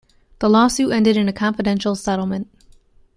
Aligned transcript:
The 0.39 0.49
lawsuit 0.49 0.91
ended 0.93 1.15
in 1.15 1.27
a 1.27 1.31
confidential 1.31 1.93
settlement. 1.95 2.47